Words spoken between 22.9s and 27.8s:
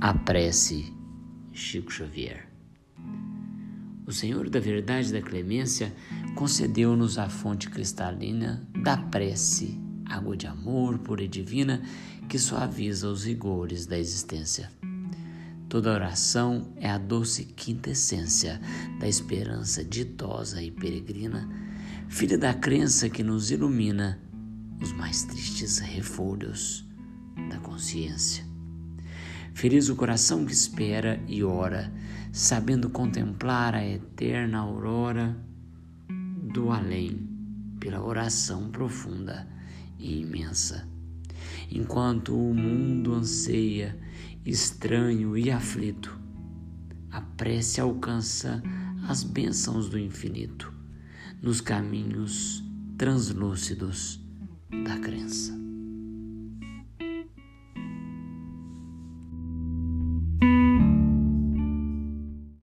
que nos ilumina os mais tristes refolhos da